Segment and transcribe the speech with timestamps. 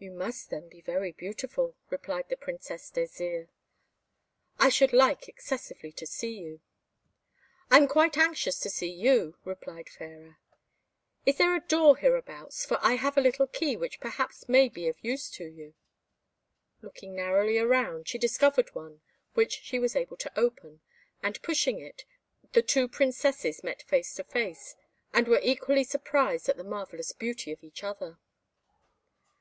[0.00, 3.46] "You must, then, be very beautiful," replied the Princess Désirs;
[4.58, 6.60] "I should like excessively to see you."
[7.70, 10.38] "I am quite as anxious to see you," replied Fairer.
[11.24, 14.88] "Is there a door hereabouts, for I have a little key which perhaps may be
[14.88, 15.74] of use to you."
[16.80, 19.00] Looking narrowly round, she discovered one
[19.34, 20.80] which she was able to open,
[21.22, 22.04] and pushing it,
[22.52, 24.74] the two Princesses met face to face,
[25.14, 28.18] and were equally surprised at the marvellous beauty of each other.